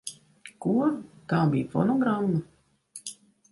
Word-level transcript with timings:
Ko? 0.65 0.71
Tā 1.33 1.43
bija 1.53 1.69
fonogramma? 1.75 2.43